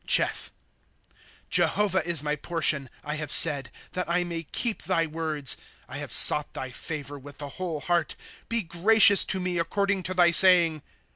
[0.07, 0.49] Cheth,
[1.07, 1.11] ^"'
[1.51, 5.55] Jehovah is my portion, I have said, That I may keep thy words.
[5.55, 8.15] ^^ I have sought thy favor with the whole heart;
[8.49, 10.81] Be gracious to me according to thy saying.